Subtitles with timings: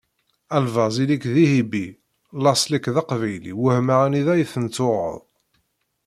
[0.55, 1.85] A lbaz ili-k d ihibi,
[2.43, 5.19] laṣel-ik d aqbayli wehmeɣ anida i ten-tuɣeḍ?